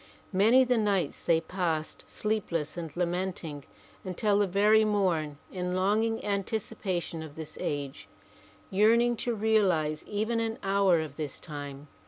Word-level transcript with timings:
Many 0.33 0.63
the 0.63 0.79
nights 0.79 1.23
they 1.23 1.39
passed 1.39 2.09
sleep 2.09 2.51
less 2.51 2.75
and 2.75 2.89
lamenting 2.97 3.65
until 4.03 4.39
the 4.39 4.47
very 4.47 4.83
mom 4.83 5.37
in 5.51 5.75
longing 5.75 6.25
anticipation 6.25 7.21
of 7.21 7.35
this 7.35 7.55
age, 7.61 8.07
yearning 8.71 9.15
to 9.17 9.35
realize 9.35 10.03
even 10.07 10.39
an 10.39 10.57
hour 10.63 11.01
of 11.01 11.17
this 11.17 11.39
time. 11.39 11.87